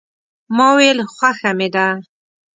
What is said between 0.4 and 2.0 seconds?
ما ویل خوښه مې ده.